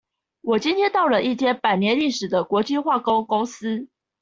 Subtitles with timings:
[0.41, 3.87] 我今天到了一間百年歷史的國際化工公司